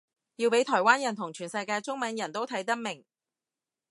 [0.37, 3.05] 要畀台灣人同全世界中文人都睇得明